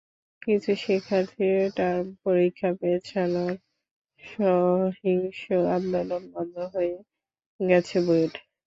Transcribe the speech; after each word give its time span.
কিছু 0.41 0.71
শিক্ষার্থীর 0.83 1.59
টার্ম 1.77 2.05
পরীক্ষা 2.23 2.69
পেছানোর 2.79 3.53
সহিংস 4.23 5.41
আন্দোলনে 5.75 6.27
বন্ধ 6.33 6.55
হয়ে 6.73 6.95
গেছে 7.59 7.97
বুয়েট। 8.05 8.33